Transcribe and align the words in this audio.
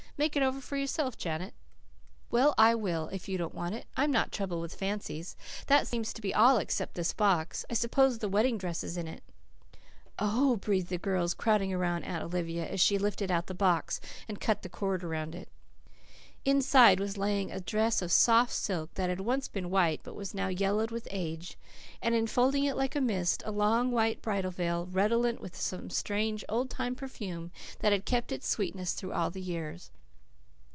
Make 0.17 0.35
it 0.35 0.43
over 0.43 0.61
for 0.61 0.77
yourself, 0.77 1.17
Janet." 1.17 1.55
"Well, 2.29 2.53
I 2.55 2.75
will, 2.75 3.07
if 3.07 3.27
you 3.27 3.39
don't 3.39 3.55
want 3.55 3.73
it. 3.73 3.87
I 3.97 4.03
am 4.03 4.11
not 4.11 4.31
troubled 4.31 4.61
with 4.61 4.75
fancies. 4.75 5.35
That 5.65 5.87
seems 5.87 6.13
to 6.13 6.21
be 6.21 6.31
all 6.31 6.57
except 6.59 6.93
this 6.93 7.11
box. 7.11 7.65
I 7.71 7.73
suppose 7.73 8.19
the 8.19 8.29
wedding 8.29 8.59
dress 8.59 8.83
is 8.83 8.97
in 8.97 9.07
it." 9.07 9.23
"Oh," 10.19 10.57
breathed 10.57 10.89
the 10.89 10.99
girls, 10.99 11.33
crowding 11.33 11.73
about 11.73 12.03
Aunt 12.03 12.23
Olivia, 12.23 12.69
as 12.69 12.79
she 12.79 12.99
lifted 12.99 13.31
out 13.31 13.47
the 13.47 13.55
box 13.55 13.99
and 14.27 14.39
cut 14.39 14.61
the 14.61 14.69
cord 14.69 15.03
around 15.03 15.33
it. 15.33 15.49
Inside 16.45 16.99
was 16.99 17.17
lying 17.17 17.51
a 17.51 17.59
dress 17.59 18.03
of 18.03 18.11
soft 18.11 18.53
silk, 18.53 18.93
that 18.93 19.09
had 19.09 19.21
once 19.21 19.47
been 19.47 19.71
white 19.71 20.01
but 20.03 20.13
was 20.15 20.35
now 20.35 20.49
yellowed 20.49 20.91
with 20.91 21.07
age, 21.09 21.57
and, 21.99 22.13
enfolding 22.13 22.65
it 22.65 22.75
like 22.77 22.95
a 22.95 23.01
mist, 23.01 23.41
a 23.43 23.51
long, 23.51 23.89
white 23.91 24.21
bridal 24.21 24.51
veil, 24.51 24.85
redolent 24.85 25.41
with 25.41 25.55
some 25.55 25.89
strange, 25.89 26.45
old 26.47 26.69
time 26.69 26.93
perfume 26.93 27.51
that 27.79 27.91
had 27.91 28.05
kept 28.05 28.31
its 28.31 28.47
sweetness 28.47 28.93
through 28.93 29.13
all 29.13 29.31
the 29.31 29.41
years. 29.41 29.89